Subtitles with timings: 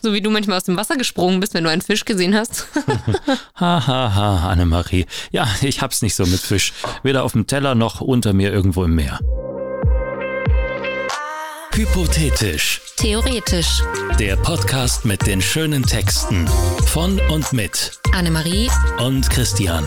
[0.10, 2.66] So wie du manchmal aus dem Wasser gesprungen bist, wenn du einen Fisch gesehen hast.
[3.54, 5.04] Hahaha, ha, ha, Annemarie.
[5.30, 6.72] Ja, ich hab's nicht so mit Fisch.
[7.02, 9.18] Weder auf dem Teller noch unter mir irgendwo im Meer.
[11.74, 12.80] Hypothetisch.
[12.96, 13.82] Theoretisch.
[14.18, 16.48] Der Podcast mit den schönen Texten
[16.86, 19.86] von und mit Annemarie und Christian.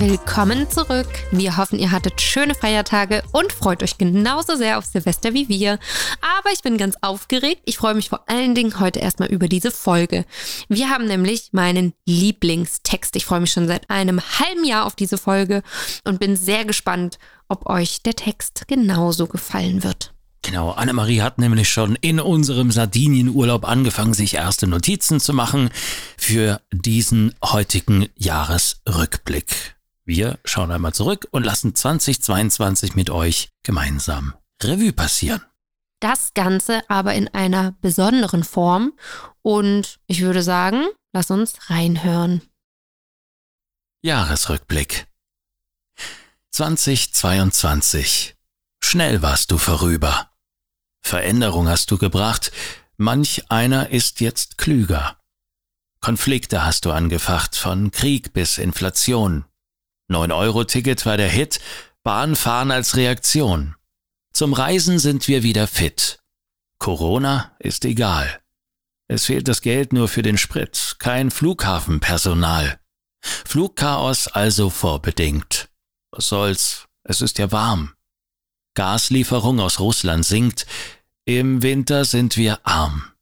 [0.00, 1.08] Willkommen zurück.
[1.32, 5.80] Wir hoffen, ihr hattet schöne Feiertage und freut euch genauso sehr auf Silvester wie wir.
[6.20, 7.62] Aber ich bin ganz aufgeregt.
[7.64, 10.24] Ich freue mich vor allen Dingen heute erstmal über diese Folge.
[10.68, 13.16] Wir haben nämlich meinen Lieblingstext.
[13.16, 15.64] Ich freue mich schon seit einem halben Jahr auf diese Folge
[16.04, 20.14] und bin sehr gespannt, ob euch der Text genauso gefallen wird.
[20.42, 25.70] Genau, Annemarie hat nämlich schon in unserem Sardinienurlaub angefangen, sich erste Notizen zu machen
[26.16, 29.77] für diesen heutigen Jahresrückblick.
[30.08, 35.44] Wir schauen einmal zurück und lassen 2022 mit euch gemeinsam Revue passieren.
[36.00, 38.98] Das Ganze aber in einer besonderen Form
[39.42, 42.40] und ich würde sagen, lass uns reinhören.
[44.00, 45.08] Jahresrückblick
[46.52, 48.34] 2022
[48.82, 50.30] Schnell warst du vorüber.
[51.02, 52.50] Veränderung hast du gebracht,
[52.96, 55.20] manch einer ist jetzt klüger.
[56.00, 59.44] Konflikte hast du angefacht, von Krieg bis Inflation.
[60.10, 61.60] 9-Euro-Ticket war der Hit,
[62.02, 63.74] Bahnfahren als Reaktion.
[64.32, 66.20] Zum Reisen sind wir wieder fit.
[66.78, 68.40] Corona ist egal.
[69.08, 72.78] Es fehlt das Geld nur für den Sprit, kein Flughafenpersonal.
[73.20, 75.70] Flugchaos also vorbedingt.
[76.10, 77.94] Was soll's, es ist ja warm.
[78.74, 80.66] Gaslieferung aus Russland sinkt,
[81.24, 83.12] im Winter sind wir arm.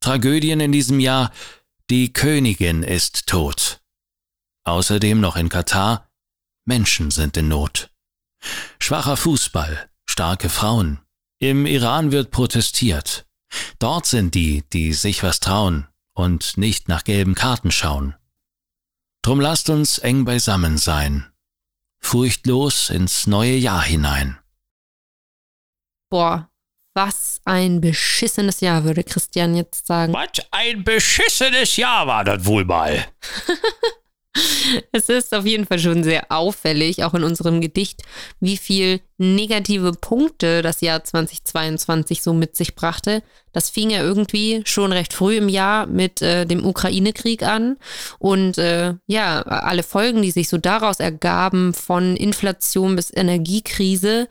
[0.00, 1.32] Tragödien in diesem Jahr,
[1.90, 3.80] die Königin ist tot.
[4.66, 6.10] Außerdem noch in Katar,
[6.64, 7.88] Menschen sind in Not.
[8.80, 10.98] Schwacher Fußball, starke Frauen.
[11.38, 13.26] Im Iran wird protestiert.
[13.78, 18.16] Dort sind die, die sich was trauen und nicht nach gelben Karten schauen.
[19.22, 21.32] Drum lasst uns eng beisammen sein,
[22.00, 24.36] furchtlos ins neue Jahr hinein.
[26.10, 26.50] Boah,
[26.92, 30.12] was ein beschissenes Jahr, würde Christian jetzt sagen.
[30.12, 33.06] Was ein beschissenes Jahr war das wohl mal.
[34.92, 38.02] es ist auf jeden Fall schon sehr auffällig, auch in unserem Gedicht,
[38.40, 43.22] wie viel negative Punkte das Jahr 2022 so mit sich brachte.
[43.52, 47.76] Das fing ja irgendwie schon recht früh im Jahr mit äh, dem Ukraine-Krieg an.
[48.18, 54.28] Und äh, ja, alle Folgen, die sich so daraus ergaben, von Inflation bis Energiekrise,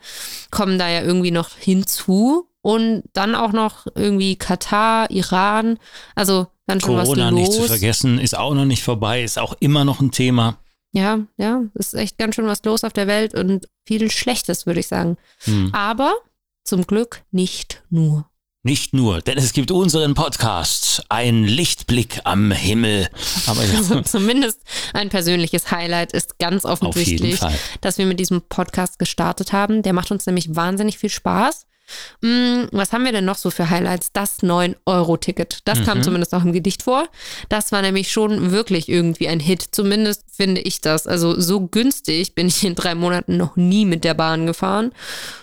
[0.50, 2.48] kommen da ja irgendwie noch hinzu.
[2.62, 5.78] Und dann auch noch irgendwie Katar, Iran.
[6.16, 7.40] Also Ganz schön Corona was los.
[7.40, 10.58] nicht zu vergessen, ist auch noch nicht vorbei, ist auch immer noch ein Thema.
[10.92, 14.80] Ja, ja, ist echt ganz schön was los auf der Welt und viel Schlechtes, würde
[14.80, 15.16] ich sagen.
[15.44, 15.74] Hm.
[15.74, 16.14] Aber
[16.64, 18.28] zum Glück nicht nur.
[18.66, 23.08] Nicht nur, denn es gibt unseren Podcast, ein Lichtblick am Himmel.
[23.46, 23.74] Aber ja.
[23.76, 24.60] also zumindest
[24.92, 27.38] ein persönliches Highlight ist ganz offensichtlich,
[27.80, 29.82] dass wir mit diesem Podcast gestartet haben.
[29.82, 31.66] Der macht uns nämlich wahnsinnig viel Spaß.
[32.22, 34.10] Hm, was haben wir denn noch so für Highlights?
[34.12, 35.60] Das 9-Euro-Ticket.
[35.64, 35.84] Das mhm.
[35.84, 37.08] kam zumindest auch im Gedicht vor.
[37.48, 39.68] Das war nämlich schon wirklich irgendwie ein Hit.
[39.70, 41.06] Zumindest finde ich das.
[41.06, 44.92] Also so günstig bin ich in drei Monaten noch nie mit der Bahn gefahren.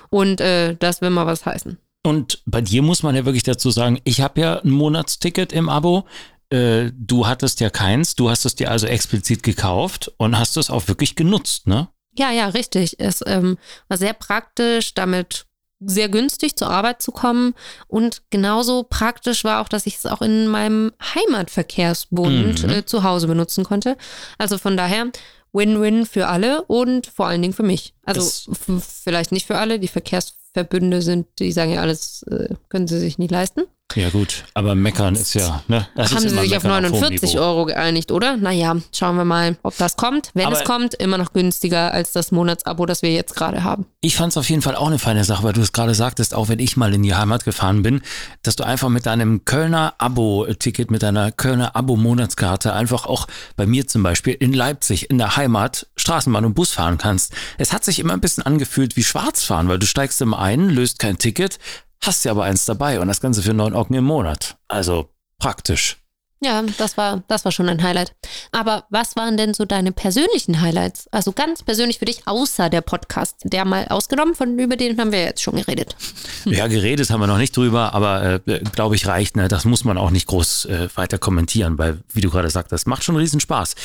[0.09, 1.77] Und äh, das will mal was heißen.
[2.05, 5.69] Und bei dir muss man ja wirklich dazu sagen, ich habe ja ein Monatsticket im
[5.69, 6.05] Abo.
[6.49, 8.15] Äh, du hattest ja keins.
[8.15, 11.87] Du hast es dir also explizit gekauft und hast es auch wirklich genutzt, ne?
[12.15, 12.99] Ja, ja, richtig.
[12.99, 14.93] Es ähm, war sehr praktisch.
[14.93, 15.45] Damit
[15.85, 17.53] sehr günstig zur Arbeit zu kommen.
[17.87, 22.69] Und genauso praktisch war auch, dass ich es auch in meinem Heimatverkehrsbund mhm.
[22.69, 23.97] äh, zu Hause benutzen konnte.
[24.37, 25.11] Also von daher
[25.53, 27.93] Win-Win für alle und vor allen Dingen für mich.
[28.03, 29.79] Also vielleicht nicht für alle.
[29.79, 33.63] Die Verkehrsverbünde sind, die sagen ja alles, äh, können sie sich nicht leisten.
[33.95, 35.87] Ja gut, aber meckern ist ja, ne?
[35.95, 38.37] Das Haben sie sich auf 49 auf Euro geeinigt, oder?
[38.37, 40.31] Naja, schauen wir mal, ob das kommt.
[40.33, 43.85] Wenn aber es kommt, immer noch günstiger als das Monatsabo, das wir jetzt gerade haben.
[44.01, 46.33] Ich fand es auf jeden Fall auch eine feine Sache, weil du es gerade sagtest,
[46.33, 48.01] auch wenn ich mal in die Heimat gefahren bin,
[48.41, 53.87] dass du einfach mit deinem Kölner Abo-Ticket, mit deiner Kölner Abo-Monatskarte einfach auch bei mir
[53.87, 57.33] zum Beispiel in Leipzig, in der Heimat, Straßenbahn und Bus fahren kannst.
[57.57, 60.99] Es hat sich immer ein bisschen angefühlt wie Schwarzfahren, weil du steigst immer ein, löst
[60.99, 61.59] kein Ticket,
[62.05, 64.57] hast ja aber eins dabei und das Ganze für neun Ocken im Monat.
[64.67, 65.09] Also
[65.39, 66.02] praktisch.
[66.43, 68.13] Ja, das war, das war schon ein Highlight.
[68.51, 71.07] Aber was waren denn so deine persönlichen Highlights?
[71.11, 75.11] Also ganz persönlich für dich, außer der Podcast, der mal ausgenommen, von über den haben
[75.13, 75.95] wir jetzt schon geredet.
[76.45, 79.37] Ja, geredet haben wir noch nicht drüber, aber äh, glaube ich reicht.
[79.37, 79.47] Ne?
[79.47, 83.03] Das muss man auch nicht groß äh, weiter kommentieren, weil, wie du gerade sagtest, macht
[83.03, 83.75] schon riesen Spaß.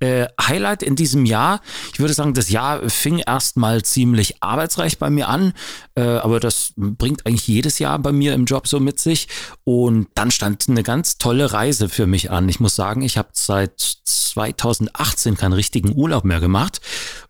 [0.00, 1.60] Äh, Highlight in diesem Jahr,
[1.92, 5.52] ich würde sagen, das Jahr fing erstmal ziemlich arbeitsreich bei mir an,
[5.94, 9.28] äh, aber das bringt eigentlich jedes Jahr bei mir im Job so mit sich.
[9.64, 12.48] Und dann stand eine ganz tolle Reise für mich an.
[12.48, 16.80] Ich muss sagen, ich habe seit 2018 keinen richtigen Urlaub mehr gemacht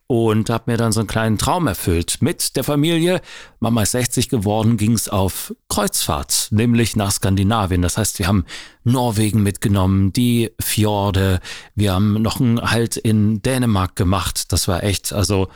[0.07, 2.19] und habe mir dann so einen kleinen Traum erfüllt.
[2.21, 3.21] Mit der Familie,
[3.61, 7.83] Mama ist 60 geworden, ging es auf Kreuzfahrt, nämlich nach Skandinavien.
[7.83, 8.45] Das heißt, wir haben
[8.85, 11.41] Norwegen mitgenommen, die Fjorde,
[11.75, 14.53] wir haben noch einen Halt in Dänemark gemacht.
[14.53, 15.49] Das war echt, also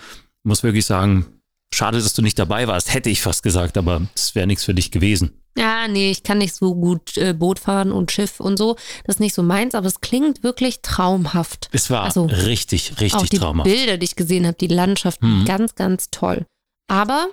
[0.42, 1.26] muss wirklich sagen,
[1.72, 4.74] schade, dass du nicht dabei warst, hätte ich fast gesagt, aber es wäre nichts für
[4.74, 5.41] dich gewesen.
[5.56, 8.76] Ja, nee, ich kann nicht so gut äh, Boot fahren und Schiff und so.
[9.04, 11.68] Das ist nicht so meins, aber es klingt wirklich traumhaft.
[11.72, 13.68] Es war also, richtig, richtig auch die traumhaft.
[13.68, 15.44] Bilder, die ich gesehen habe, die Landschaft, mhm.
[15.44, 16.46] ganz, ganz toll.
[16.88, 17.28] Aber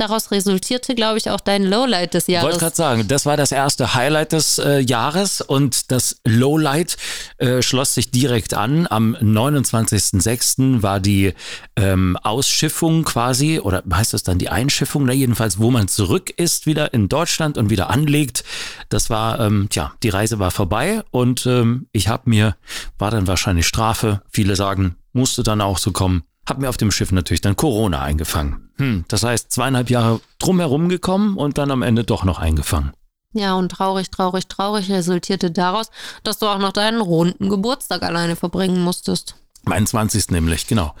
[0.00, 2.46] daraus resultierte, glaube ich, auch dein Lowlight des Jahres.
[2.46, 6.96] Ich wollte gerade sagen, das war das erste Highlight des äh, Jahres und das Lowlight
[7.38, 8.86] äh, schloss sich direkt an.
[8.88, 10.82] Am 29.06.
[10.82, 11.34] war die
[11.76, 16.66] ähm, Ausschiffung quasi, oder heißt das dann die Einschiffung, na, jedenfalls, wo man zurück ist,
[16.66, 18.44] wieder in Deutschland und wieder anlegt.
[18.88, 22.56] Das war, ähm, tja, die Reise war vorbei und ähm, ich habe mir,
[22.98, 26.90] war dann wahrscheinlich Strafe, viele sagen, musste dann auch so kommen, habe mir auf dem
[26.90, 28.70] Schiff natürlich dann Corona eingefangen.
[28.76, 32.92] Hm, das heißt, zweieinhalb Jahre drumherum gekommen und dann am Ende doch noch eingefangen.
[33.34, 35.90] Ja, und traurig, traurig, traurig resultierte daraus,
[36.24, 39.36] dass du auch noch deinen runden Geburtstag alleine verbringen musstest.
[39.64, 40.30] Mein 20.
[40.30, 40.94] nämlich, genau.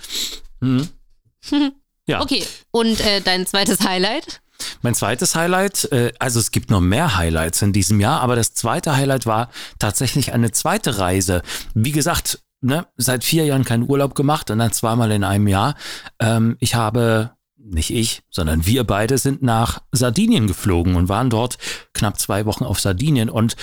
[0.60, 0.88] Hm.
[2.06, 2.20] ja.
[2.20, 4.42] Okay, und äh, dein zweites Highlight?
[4.82, 8.54] Mein zweites Highlight, äh, also es gibt noch mehr Highlights in diesem Jahr, aber das
[8.54, 11.42] zweite Highlight war tatsächlich eine zweite Reise.
[11.74, 15.74] Wie gesagt, ne, seit vier Jahren keinen Urlaub gemacht und dann zweimal in einem Jahr.
[16.18, 21.58] Ähm, ich habe nicht ich, sondern wir beide sind nach Sardinien geflogen und waren dort
[21.92, 23.28] knapp zwei Wochen auf Sardinien.
[23.28, 23.56] Und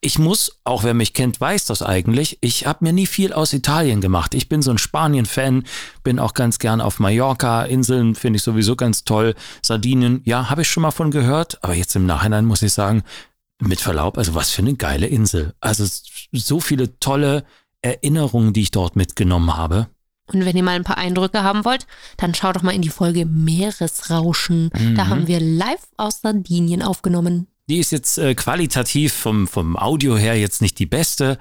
[0.00, 3.52] ich muss, auch wer mich kennt, weiß das eigentlich, ich habe mir nie viel aus
[3.52, 4.34] Italien gemacht.
[4.34, 5.62] Ich bin so ein Spanien-Fan,
[6.02, 9.34] bin auch ganz gern auf Mallorca, Inseln finde ich sowieso ganz toll.
[9.62, 13.04] Sardinien, ja, habe ich schon mal von gehört, aber jetzt im Nachhinein muss ich sagen,
[13.60, 15.54] mit Verlaub, also was für eine geile Insel.
[15.60, 15.86] Also
[16.32, 17.44] so viele tolle
[17.82, 19.88] Erinnerungen, die ich dort mitgenommen habe.
[20.32, 21.86] Und wenn ihr mal ein paar Eindrücke haben wollt,
[22.16, 24.70] dann schaut doch mal in die Folge Meeresrauschen.
[24.78, 24.94] Mhm.
[24.94, 27.48] Da haben wir live aus Sardinien aufgenommen.
[27.68, 31.38] Die ist jetzt äh, qualitativ vom, vom Audio her jetzt nicht die beste,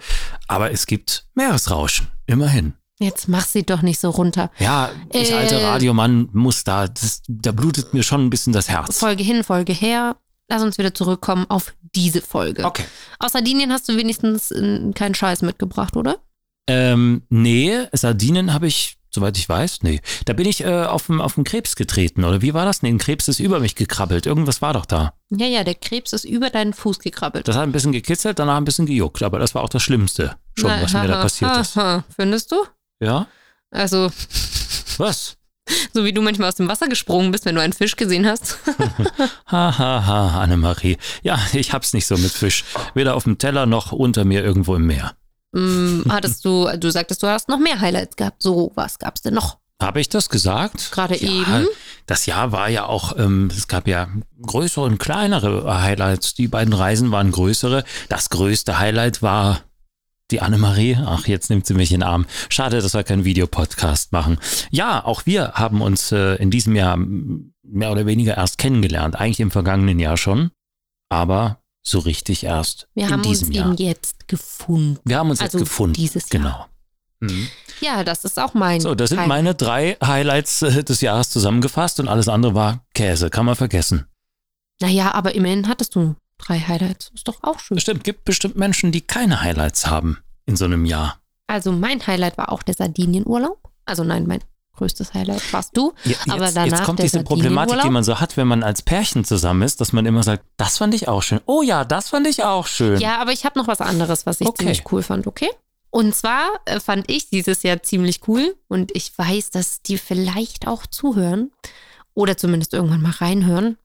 [0.48, 2.74] aber es gibt Meeresrauschen, immerhin.
[3.00, 4.52] Jetzt mach sie doch nicht so runter.
[4.60, 8.70] Ja, ich äh, alter Radiomann muss da, das, da blutet mir schon ein bisschen das
[8.70, 9.00] Herz.
[9.00, 10.18] Folge hin, Folge her.
[10.50, 12.66] Lass uns wieder zurückkommen auf diese Folge.
[12.66, 12.84] Okay.
[13.18, 16.20] Aus Sardinien hast du wenigstens äh, keinen Scheiß mitgebracht, oder?
[16.72, 20.00] Ähm, nee, Sardinen habe ich, soweit ich weiß, nee.
[20.26, 22.82] Da bin ich äh, auf, den Krebs getreten, oder wie war das?
[22.82, 24.26] Nee, ein Krebs ist über mich gekrabbelt.
[24.26, 25.14] Irgendwas war doch da.
[25.30, 27.48] Ja, ja, der Krebs ist über deinen Fuß gekrabbelt.
[27.48, 30.38] Das hat ein bisschen gekitzelt, danach ein bisschen gejuckt, aber das war auch das Schlimmste
[30.58, 31.78] schon, Na, was aha, mir da passiert ist.
[31.78, 32.04] Aha.
[32.16, 32.64] Findest du?
[33.02, 33.28] Ja.
[33.72, 34.12] Also.
[34.98, 35.38] Was?
[35.94, 38.58] So wie du manchmal aus dem Wasser gesprungen bist, wenn du einen Fisch gesehen hast.
[39.46, 40.98] Hahaha, ha, ha, Annemarie.
[41.22, 42.66] Ja, ich hab's nicht so mit Fisch.
[42.94, 45.16] Weder auf dem Teller noch unter mir irgendwo im Meer.
[45.54, 48.42] Hm, hattest du, du sagtest, du hast noch mehr Highlights gehabt.
[48.42, 49.58] So, was gab es denn noch?
[49.82, 50.92] Habe ich das gesagt?
[50.92, 51.68] Gerade ja, eben.
[52.06, 54.10] Das Jahr war ja auch, ähm, es gab ja
[54.42, 56.36] größere und kleinere Highlights.
[56.36, 57.84] Die beiden Reisen waren größere.
[58.08, 59.62] Das größte Highlight war
[60.30, 60.98] die Annemarie.
[61.04, 62.26] Ach, jetzt nimmt sie mich in den Arm.
[62.50, 64.38] Schade, dass wir keinen Videopodcast machen.
[64.70, 69.16] Ja, auch wir haben uns äh, in diesem Jahr mehr oder weniger erst kennengelernt.
[69.16, 70.52] Eigentlich im vergangenen Jahr schon.
[71.10, 73.68] Aber so richtig erst Wir in haben diesem uns Jahr.
[73.68, 75.00] eben jetzt gefunden.
[75.04, 75.94] Wir haben uns also jetzt gefunden.
[75.94, 76.42] Dieses Jahr.
[76.44, 76.66] Genau.
[77.34, 77.48] Mhm.
[77.82, 78.82] Ja, das ist auch mein.
[78.82, 83.30] So, das sind meine drei Highlights äh, des Jahres zusammengefasst und alles andere war Käse,
[83.30, 84.06] kann man vergessen.
[84.82, 87.12] Naja, aber immerhin hattest du drei Highlights.
[87.14, 87.76] Ist doch auch schön.
[87.76, 91.20] Bestimmt, gibt bestimmt Menschen, die keine Highlights haben in so einem Jahr.
[91.48, 93.60] Also mein Highlight war auch der Sardinienurlaub.
[93.86, 94.42] Also nein, mein
[94.74, 95.94] größtes Highlight warst du.
[96.04, 98.82] Ja, jetzt, aber danach jetzt kommt diese Problematik, die man so hat, wenn man als
[98.82, 101.42] Pärchen zusammen ist, dass man immer sagt, das fand ich auch schön.
[101.46, 103.00] Oh ja, das fand ich auch schön.
[103.00, 104.60] Ja, aber ich habe noch was anderes, was ich okay.
[104.60, 105.50] ziemlich cool fand, okay?
[105.92, 110.68] Und zwar äh, fand ich dieses Jahr ziemlich cool und ich weiß, dass die vielleicht
[110.68, 111.52] auch zuhören
[112.14, 113.78] oder zumindest irgendwann mal reinhören.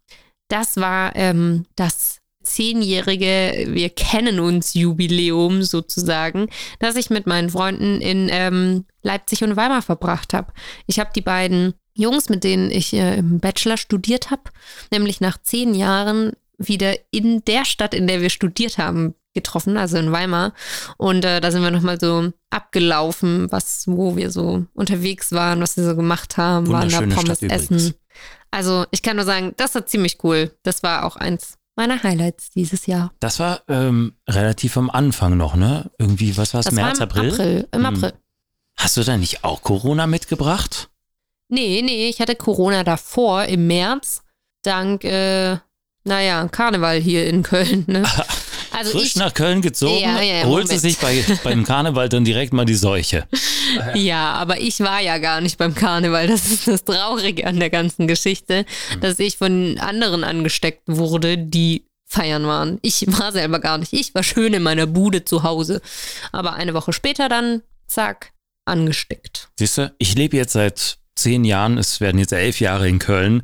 [0.48, 6.48] Das war ähm, das zehnjährige Wir kennen uns Jubiläum sozusagen,
[6.78, 10.52] das ich mit meinen Freunden in ähm, Leipzig und Weimar verbracht habe.
[10.86, 14.42] Ich habe die beiden Jungs, mit denen ich äh, im Bachelor studiert habe,
[14.90, 19.98] nämlich nach zehn Jahren wieder in der Stadt, in der wir studiert haben, getroffen, also
[19.98, 20.54] in Weimar.
[20.96, 25.76] Und äh, da sind wir nochmal so abgelaufen, was, wo wir so unterwegs waren, was
[25.76, 27.94] wir so gemacht haben, waren da Pommes essen.
[28.50, 30.50] Also ich kann nur sagen, das war ziemlich cool.
[30.62, 33.12] Das war auch eins meiner Highlights dieses Jahr.
[33.20, 35.90] Das war ähm, relativ am Anfang noch, ne?
[35.98, 37.32] Irgendwie, was war es, März, war im April?
[37.32, 37.68] April?
[37.72, 37.86] Im hm.
[37.86, 38.12] April.
[38.78, 40.90] Hast du da nicht auch Corona mitgebracht?
[41.48, 44.22] Nee, nee, ich hatte Corona davor im März,
[44.62, 45.58] dank, äh,
[46.04, 47.84] naja, Karneval hier in Köln.
[47.86, 48.02] Ne?
[48.76, 52.26] Also Frisch ich, nach Köln gezogen, ja, ja, holt sie sich bei, beim Karneval dann
[52.26, 53.26] direkt mal die Seuche.
[53.94, 56.28] Ja, aber ich war ja gar nicht beim Karneval.
[56.28, 58.64] Das ist das Traurige an der ganzen Geschichte,
[58.94, 59.00] mhm.
[59.00, 62.78] dass ich von anderen angesteckt wurde, die feiern waren.
[62.82, 63.92] Ich war selber gar nicht.
[63.92, 65.82] Ich war schön in meiner Bude zu Hause.
[66.30, 68.32] Aber eine Woche später dann, zack,
[68.64, 69.48] angesteckt.
[69.58, 73.42] Siehst du, ich lebe jetzt seit zehn Jahren, es werden jetzt elf Jahre in Köln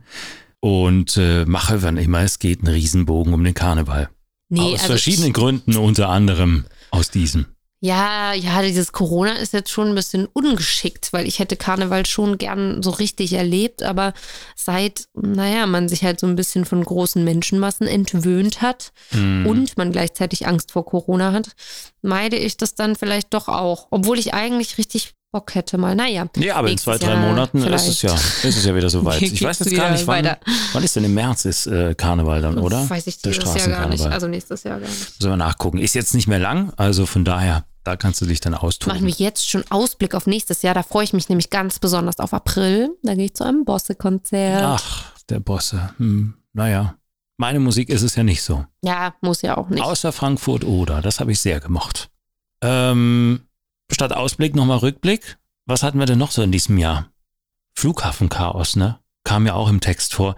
[0.61, 4.09] und äh, mache, wann immer es geht, einen Riesenbogen um den Karneval.
[4.53, 7.47] Nee, aus also verschiedenen ich, Gründen, unter anderem aus diesem.
[7.81, 12.39] Ja, ja, dieses Corona ist jetzt schon ein bisschen ungeschickt, weil ich hätte Karneval schon
[12.39, 14.13] gern so richtig erlebt, aber
[14.55, 19.47] seit, naja, man sich halt so ein bisschen von großen Menschenmassen entwöhnt hat mm.
[19.47, 21.57] und man gleichzeitig Angst vor Corona hat,
[22.03, 25.95] meide ich das dann vielleicht doch auch, obwohl ich eigentlich richtig Bock hätte mal.
[25.95, 26.27] Naja.
[26.37, 29.21] Ja, aber in zwei, drei Monaten ist es ja, ist es ja wieder soweit.
[29.33, 30.37] Ich weiß jetzt gar nicht, wann,
[30.73, 32.81] wann ist denn im März ist äh, Karneval dann, oder?
[32.81, 34.05] Das weiß ich dieses Jahr gar nicht.
[34.05, 35.21] Also nächstes Jahr gar nicht.
[35.21, 35.79] Sollen wir nachgucken.
[35.79, 38.95] Ist jetzt nicht mehr lang, also von daher, da kannst du dich dann austoben.
[38.95, 40.75] Machen wir jetzt schon Ausblick auf nächstes Jahr.
[40.75, 42.91] Da freue ich mich nämlich ganz besonders auf April.
[43.03, 44.63] Da gehe ich zu einem Bosse-Konzert.
[44.65, 45.95] Ach, der Bosse.
[45.97, 46.95] Hm, naja.
[47.39, 48.67] Meine Musik ist es ja nicht so.
[48.85, 49.83] Ja, muss ja auch nicht.
[49.83, 51.01] Außer Frankfurt oder.
[51.01, 52.11] Das habe ich sehr gemocht.
[52.61, 53.41] Ähm,
[53.93, 55.39] statt Ausblick nochmal Rückblick.
[55.67, 57.09] Was hatten wir denn noch so in diesem Jahr?
[57.75, 58.99] Flughafenchaos, ne?
[59.25, 60.37] Kam ja auch im Text vor.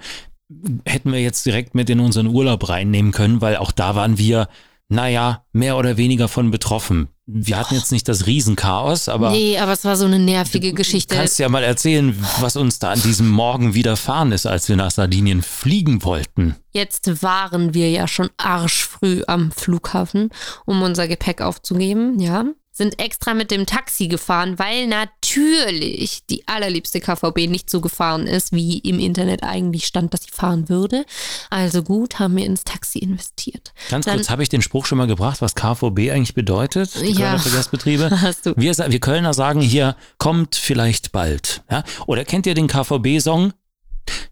[0.84, 4.48] Hätten wir jetzt direkt mit in unseren Urlaub reinnehmen können, weil auch da waren wir,
[4.88, 7.08] naja, mehr oder weniger von betroffen.
[7.26, 9.30] Wir hatten jetzt nicht das Riesenchaos, aber.
[9.30, 11.14] Nee, aber es war so eine nervige Geschichte.
[11.14, 14.76] Du kannst ja mal erzählen, was uns da an diesem Morgen widerfahren ist, als wir
[14.76, 16.56] nach Sardinien fliegen wollten.
[16.72, 20.28] Jetzt waren wir ja schon arschfrüh am Flughafen,
[20.66, 22.44] um unser Gepäck aufzugeben, ja
[22.76, 28.52] sind extra mit dem Taxi gefahren, weil natürlich die allerliebste KVB nicht so gefahren ist,
[28.52, 31.06] wie im Internet eigentlich stand, dass sie fahren würde.
[31.50, 33.72] Also gut, haben wir ins Taxi investiert.
[33.90, 37.00] Ganz Dann, kurz, habe ich den Spruch schon mal gebracht, was KVB eigentlich bedeutet?
[37.00, 38.10] Die ja, Kölner Verkehrsbetriebe.
[38.20, 38.54] Hast du.
[38.56, 41.62] Wir, wir Kölner sagen hier, kommt vielleicht bald.
[41.70, 41.84] Ja?
[42.06, 43.52] Oder kennt ihr den KVB-Song?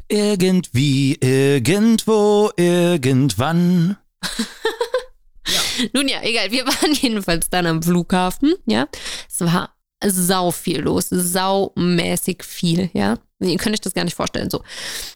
[0.09, 3.97] Irgendwie, irgendwo, irgendwann.
[5.93, 6.51] Nun ja, egal.
[6.51, 8.89] Wir waren jedenfalls dann am Flughafen, ja.
[9.29, 9.75] Es war
[10.05, 13.19] sau viel los, saumäßig viel, ja.
[13.41, 14.51] Ihr könnt euch das gar nicht vorstellen.
[14.51, 14.63] So.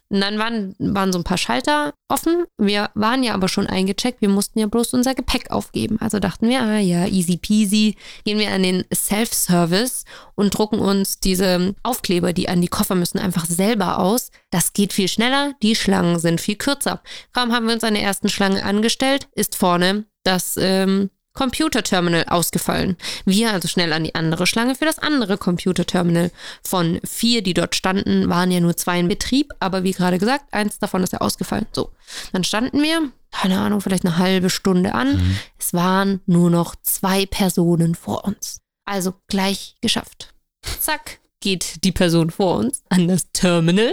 [0.08, 2.44] Und dann waren, waren so ein paar Schalter offen.
[2.58, 4.20] Wir waren ja aber schon eingecheckt.
[4.20, 5.98] Wir mussten ja bloß unser Gepäck aufgeben.
[6.00, 7.96] Also dachten wir, ah ja, easy peasy.
[8.24, 10.04] Gehen wir an den Self-Service
[10.34, 14.30] und drucken uns diese Aufkleber, die an die Koffer müssen, einfach selber aus.
[14.50, 15.54] Das geht viel schneller.
[15.62, 17.02] Die Schlangen sind viel kürzer.
[17.32, 22.96] Kaum haben wir uns an der ersten Schlange angestellt, ist vorne das ähm, Computerterminal ausgefallen.
[23.24, 26.32] Wir also schnell an die andere Schlange für das andere Computerterminal.
[26.64, 30.52] Von vier, die dort standen, waren ja nur zwei in Betrieb, aber wie gerade gesagt,
[30.52, 31.66] eins davon ist ja ausgefallen.
[31.72, 31.92] So,
[32.32, 35.16] dann standen wir, keine Ahnung, vielleicht eine halbe Stunde an.
[35.16, 35.38] Mhm.
[35.58, 38.62] Es waren nur noch zwei Personen vor uns.
[38.86, 40.32] Also gleich geschafft.
[40.80, 43.92] Zack, geht die Person vor uns an das Terminal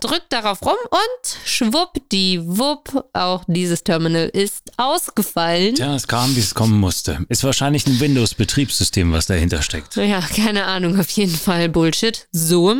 [0.00, 5.74] drückt darauf rum und schwuppdiwupp, auch dieses Terminal ist ausgefallen.
[5.74, 7.24] Tja, es kam, wie es kommen musste.
[7.28, 9.96] Ist wahrscheinlich ein Windows-Betriebssystem, was dahinter steckt.
[9.96, 12.28] Ja, keine Ahnung, auf jeden Fall Bullshit.
[12.32, 12.74] So,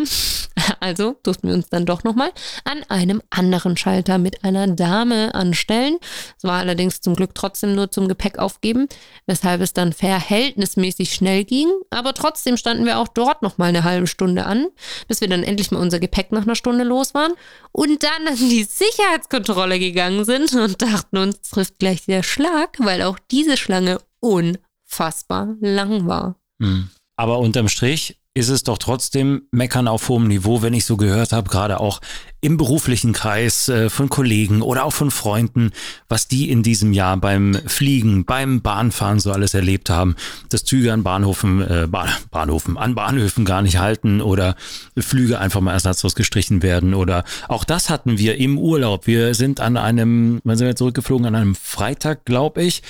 [0.81, 2.31] also durften wir uns dann doch nochmal
[2.64, 5.99] an einem anderen Schalter mit einer Dame anstellen.
[6.37, 8.88] Es war allerdings zum Glück trotzdem nur zum Gepäck aufgeben,
[9.26, 11.69] weshalb es dann verhältnismäßig schnell ging.
[11.91, 14.67] Aber trotzdem standen wir auch dort nochmal eine halbe Stunde an,
[15.09, 17.33] bis wir dann endlich mal unser Gepäck nach einer Stunde los waren
[17.73, 23.02] und dann an die Sicherheitskontrolle gegangen sind und dachten, uns trifft gleich der Schlag, weil
[23.02, 26.37] auch diese Schlange unfassbar lang war.
[26.61, 26.88] Hm.
[27.16, 31.33] Aber unterm Strich ist es doch trotzdem Meckern auf hohem Niveau, wenn ich so gehört
[31.33, 32.01] habe, gerade auch
[32.41, 35.71] im beruflichen Kreis äh, von Kollegen oder auch von Freunden,
[36.09, 40.17] was die in diesem Jahr beim Fliegen, beim Bahnfahren so alles erlebt haben,
[40.49, 44.57] dass Züge an Bahnhofen, äh, Bahn, Bahnhofen, an Bahnhöfen gar nicht halten oder
[44.99, 49.07] Flüge einfach mal ersatzlos gestrichen werden oder auch das hatten wir im Urlaub.
[49.07, 51.27] Wir sind an einem, wann sind wir zurückgeflogen?
[51.27, 52.83] An einem Freitag, glaube ich,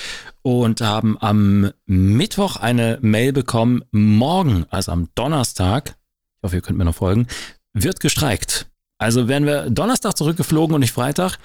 [0.43, 5.97] und haben am Mittwoch eine Mail bekommen, morgen, also am Donnerstag,
[6.39, 7.27] ich hoffe, ihr könnt mir noch folgen,
[7.73, 8.67] wird gestreikt.
[8.99, 11.39] Also wären wir Donnerstag zurückgeflogen und nicht Freitag,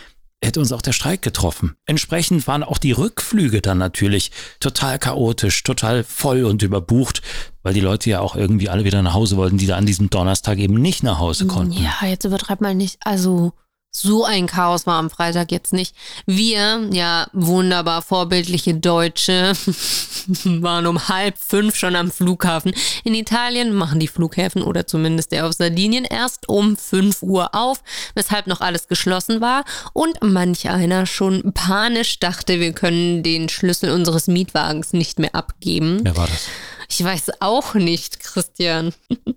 [0.44, 1.76] hätte uns auch der Streik getroffen.
[1.86, 7.22] Entsprechend waren auch die Rückflüge dann natürlich total chaotisch, total voll und überbucht,
[7.64, 10.10] weil die Leute ja auch irgendwie alle wieder nach Hause wollten, die da an diesem
[10.10, 11.74] Donnerstag eben nicht nach Hause konnten.
[11.74, 13.00] Ja, jetzt übertreibt mal nicht.
[13.04, 13.54] Also
[14.00, 15.96] so ein Chaos war am Freitag jetzt nicht.
[16.26, 19.54] Wir, ja, wunderbar vorbildliche Deutsche,
[20.44, 22.74] waren um halb fünf schon am Flughafen.
[23.04, 27.82] In Italien machen die Flughäfen oder zumindest der auf Sardinien erst um fünf Uhr auf,
[28.16, 29.64] weshalb noch alles geschlossen war
[29.94, 36.00] und manch einer schon panisch dachte, wir können den Schlüssel unseres Mietwagens nicht mehr abgeben.
[36.04, 36.48] Wer war das?
[36.90, 38.94] Ich weiß auch nicht, Christian.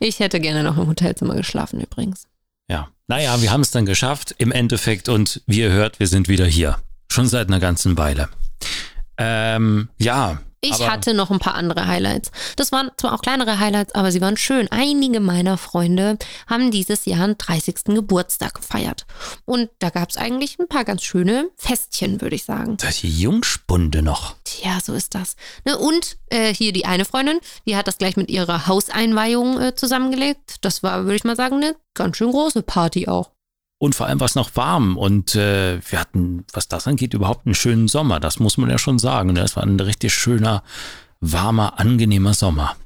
[0.00, 2.26] Ich hätte gerne noch im Hotelzimmer geschlafen übrigens.
[2.72, 6.26] Ja, naja, wir haben es dann geschafft im Endeffekt und wie ihr hört, wir sind
[6.28, 6.78] wieder hier.
[7.10, 8.30] Schon seit einer ganzen Weile.
[9.18, 10.40] Ähm, ja.
[10.64, 12.30] Ich hatte noch ein paar andere Highlights.
[12.54, 14.70] Das waren zwar auch kleinere Highlights, aber sie waren schön.
[14.70, 17.84] Einige meiner Freunde haben dieses Jahr einen 30.
[17.86, 19.04] Geburtstag gefeiert.
[19.44, 22.76] Und da gab es eigentlich ein paar ganz schöne Festchen, würde ich sagen.
[22.76, 24.36] Das die Jungspunde noch.
[24.44, 25.34] Tja, so ist das.
[25.64, 29.74] Ne, und äh, hier die eine Freundin, die hat das gleich mit ihrer Hauseinweihung äh,
[29.74, 30.58] zusammengelegt.
[30.60, 33.31] Das war, würde ich mal sagen, eine ganz schön große Party auch.
[33.82, 37.46] Und vor allem war es noch warm und äh, wir hatten, was das angeht, überhaupt
[37.46, 38.20] einen schönen Sommer.
[38.20, 39.34] Das muss man ja schon sagen.
[39.34, 40.62] Das war ein richtig schöner,
[41.18, 42.76] warmer, angenehmer Sommer.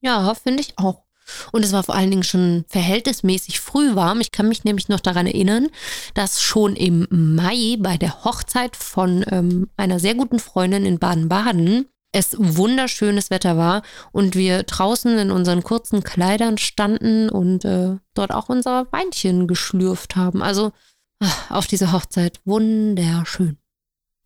[0.00, 1.02] Ja, finde ich auch.
[1.50, 4.20] Und es war vor allen Dingen schon verhältnismäßig früh warm.
[4.20, 5.70] Ich kann mich nämlich noch daran erinnern,
[6.14, 11.86] dass schon im Mai bei der Hochzeit von ähm, einer sehr guten Freundin in Baden-Baden
[12.14, 18.30] es wunderschönes Wetter war und wir draußen in unseren kurzen Kleidern standen und äh, dort
[18.30, 20.40] auch unser Weinchen geschlürft haben.
[20.40, 20.70] Also
[21.18, 23.58] ach, auf diese Hochzeit wunderschön.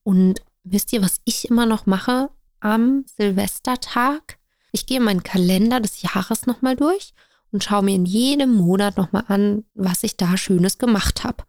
[0.02, 2.28] Und wisst ihr, was ich immer noch mache
[2.61, 4.38] am Silvestertag?
[4.71, 7.14] Ich gehe meinen Kalender des Jahres nochmal durch
[7.52, 11.45] und schaue mir in jedem Monat nochmal an, was ich da Schönes gemacht habe.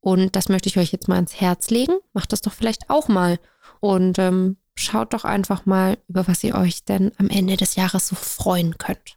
[0.00, 1.98] Und das möchte ich euch jetzt mal ans Herz legen.
[2.14, 3.38] Macht das doch vielleicht auch mal.
[3.80, 8.08] Und ähm, schaut doch einfach mal, über was ihr euch denn am Ende des Jahres
[8.08, 9.16] so freuen könnt.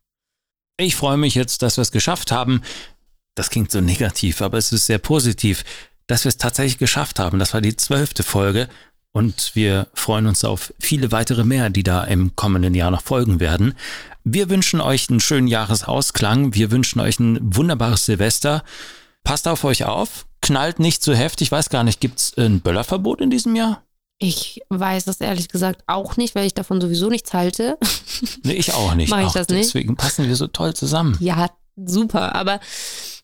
[0.78, 2.62] Ich freue mich jetzt, dass wir es geschafft haben.
[3.36, 5.64] Das klingt so negativ, aber es ist sehr positiv,
[6.08, 7.40] dass wir es tatsächlich geschafft haben.
[7.40, 8.70] Das war die zwölfte Folge
[9.12, 13.40] und wir freuen uns auf viele weitere mehr, die da im kommenden Jahr noch folgen
[13.40, 13.74] werden.
[14.24, 16.54] Wir wünschen euch einen schönen Jahresausklang.
[16.54, 18.64] Wir wünschen euch ein wunderbares Silvester.
[19.24, 20.28] Passt auf euch auf.
[20.42, 21.48] Knallt nicht zu heftig.
[21.48, 23.82] Ich weiß gar nicht, gibt es ein Böllerverbot in diesem Jahr?
[24.20, 27.78] Ich weiß das ehrlich gesagt auch nicht, weil ich davon sowieso nichts halte.
[28.42, 29.12] Nee, ich auch nicht.
[29.12, 29.66] Mach ich auch das nicht?
[29.66, 31.16] Deswegen passen wir so toll zusammen.
[31.20, 32.34] Ja, super.
[32.34, 32.60] Aber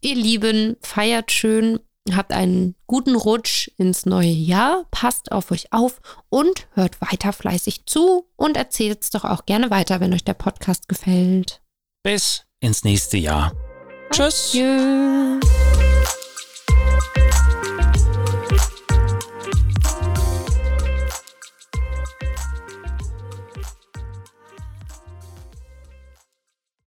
[0.02, 1.80] ihr Lieben, feiert schön,
[2.12, 7.86] habt einen guten Rutsch ins neue Jahr, passt auf euch auf und hört weiter fleißig
[7.88, 11.62] zu und erzählt es doch auch gerne weiter, wenn euch der Podcast gefällt.
[12.04, 13.54] Bis ins nächste Jahr.
[14.12, 14.52] Tschüss.
[14.52, 15.93] Tschüss.